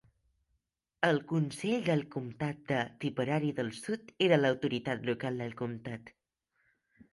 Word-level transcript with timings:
El 1.09 1.19
Consell 1.31 1.83
del 1.89 2.01
Comtat 2.15 2.65
de 2.73 2.79
Tipperary 3.05 3.53
del 3.61 3.71
Sud 3.83 4.11
era 4.31 4.41
l'autoritat 4.43 5.07
local 5.13 5.41
del 5.45 5.57
comtat. 5.63 6.13